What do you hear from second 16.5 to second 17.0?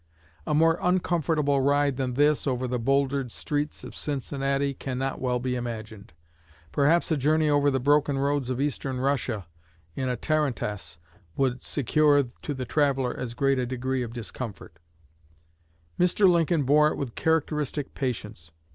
bore it